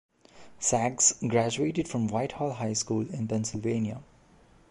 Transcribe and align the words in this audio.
Sags 0.57 1.13
graduated 1.27 1.87
from 1.87 2.07
Whitehall 2.07 2.53
High 2.53 2.73
School 2.73 3.07
in 3.13 3.27
Pennsylvania. 3.27 4.01